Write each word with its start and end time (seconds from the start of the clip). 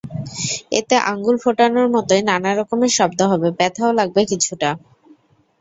এতে 0.79 0.95
আঙুল 1.11 1.35
ফোটানোর 1.43 1.87
মতোই 1.95 2.21
নানা 2.29 2.51
রকমের 2.53 2.91
শব্দ 2.97 3.19
হবে, 3.31 3.47
ব্যথাও 3.57 3.91
লাগবে 3.99 4.21
কিছুটা। 4.31 4.69